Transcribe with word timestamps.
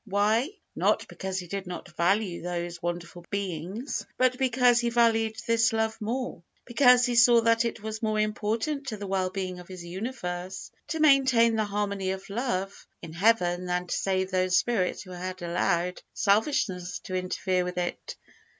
Why? 0.05 0.49
Not 0.75 1.07
because 1.07 1.37
He 1.37 1.45
did 1.45 1.67
not 1.67 1.95
value 1.95 2.41
those 2.41 2.81
wonderful 2.81 3.23
beings, 3.29 4.03
but 4.17 4.39
because 4.39 4.79
He 4.79 4.89
valued 4.89 5.35
this 5.45 5.71
love 5.73 6.01
more. 6.01 6.41
Because 6.65 7.05
He 7.05 7.13
saw 7.13 7.41
that 7.41 7.65
it 7.65 7.83
was 7.83 8.01
more 8.01 8.17
important 8.19 8.87
to 8.87 8.97
the 8.97 9.05
well 9.05 9.29
being 9.29 9.59
of 9.59 9.67
His 9.67 9.85
universe 9.85 10.71
to 10.87 10.99
maintain 10.99 11.55
the 11.55 11.65
harmony 11.65 12.09
of 12.09 12.31
love 12.31 12.87
in 13.03 13.13
Heaven 13.13 13.67
than 13.67 13.85
to 13.85 13.95
save 13.95 14.31
those 14.31 14.57
spirits 14.57 15.03
who 15.03 15.11
had 15.11 15.43
allowed 15.43 16.01
selfishness 16.15 16.97
to 17.03 17.13
interfere 17.15 17.63
with 17.63 17.77
it. 17.77 18.15